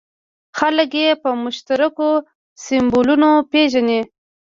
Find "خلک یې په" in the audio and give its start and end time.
0.57-1.29